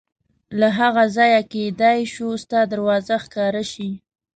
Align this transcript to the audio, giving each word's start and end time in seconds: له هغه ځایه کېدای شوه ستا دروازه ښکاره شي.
له 0.59 0.67
هغه 0.79 1.03
ځایه 1.15 1.41
کېدای 1.53 1.99
شوه 2.13 2.35
ستا 2.43 2.59
دروازه 2.71 3.15
ښکاره 3.23 3.63
شي. 3.71 3.89